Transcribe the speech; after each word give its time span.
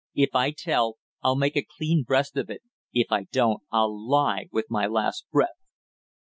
If 0.15 0.33
I 0.33 0.49
tell, 0.49 0.97
I'll 1.21 1.35
make 1.35 1.55
a 1.55 1.61
clean 1.63 2.01
breast 2.01 2.35
of 2.35 2.49
it; 2.49 2.63
if 2.91 3.11
I 3.11 3.25
don't 3.31 3.61
I'll 3.71 3.95
lie 3.95 4.47
with 4.51 4.65
my 4.67 4.87
last 4.87 5.27
breath!" 5.31 5.59